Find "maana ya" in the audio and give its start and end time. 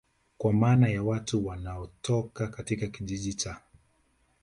0.53-1.03